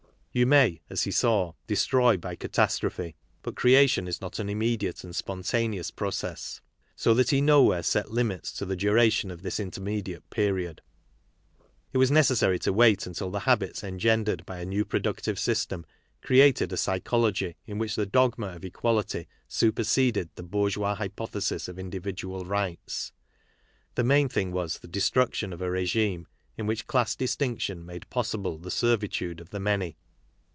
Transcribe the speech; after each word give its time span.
You 0.33 0.45
may, 0.47 0.79
as 0.89 1.03
he 1.03 1.11
saw, 1.11 1.51
destroy 1.67 2.15
by 2.15 2.37
catastrophe, 2.37 3.17
but 3.43 3.57
creation 3.57 4.07
is 4.07 4.21
not 4.21 4.39
an 4.39 4.47
immediate 4.47 5.03
and 5.03 5.13
spontaneous 5.13 5.91
process. 5.91 6.61
So 6.95 7.13
that 7.15 7.31
he 7.31 7.41
nowhere 7.41 7.83
set 7.83 8.11
limits 8.11 8.53
to 8.53 8.65
the 8.65 8.77
duration 8.77 9.29
of 9.29 9.41
this 9.41 9.59
interrnediate 9.59 10.23
period. 10.29 10.81
It 11.91 11.97
was 11.97 12.11
necessary 12.11 12.59
to 12.59 12.71
wait 12.71 13.05
until 13.05 13.29
the 13.29 13.41
habits 13.41 13.83
en 13.83 13.99
gendered 13.99 14.45
by 14.45 14.59
a 14.59 14.65
new 14.65 14.85
productive 14.85 15.37
system 15.37 15.85
created 16.21 16.71
a 16.71 16.77
psycho 16.77 17.17
logy 17.17 17.57
in 17.67 17.77
which 17.77 17.97
the 17.97 18.05
dogma 18.05 18.53
of 18.55 18.63
equality 18.63 19.27
superseded 19.49 20.29
the 20.35 20.43
bourgeois 20.43 20.95
hypothesis 20.95 21.67
of 21.67 21.77
individual 21.77 22.45
rights. 22.45 23.11
The 23.95 24.05
main 24.05 24.29
thing 24.29 24.53
was 24.53 24.77
the 24.79 24.87
destruction 24.87 25.51
of 25.51 25.61
a 25.61 25.69
regime 25.69 26.25
in 26.57 26.67
which 26.67 26.87
class 26.87 27.17
distinction 27.17 27.85
made 27.85 28.09
possible 28.09 28.57
the 28.57 28.71
servitude 28.71 29.41
of 29.41 29.49
the 29.49 29.59
many. 29.59 29.97